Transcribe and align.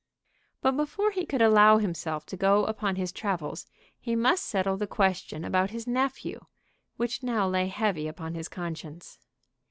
But 0.63 0.71
before 0.71 1.11
he 1.11 1.27
could 1.27 1.43
allow 1.43 1.77
himself 1.77 2.25
to 2.25 2.35
go 2.35 2.65
upon 2.65 2.95
his 2.95 3.11
travels 3.11 3.67
he 3.99 4.15
must 4.15 4.45
settle 4.45 4.75
the 4.75 4.87
question 4.87 5.45
about 5.45 5.69
his 5.69 5.85
nephew, 5.85 6.39
which 6.97 7.21
now 7.21 7.47
lay 7.47 7.67
heavy 7.67 8.07
upon 8.07 8.33
his 8.33 8.49
conscience. 8.49 9.19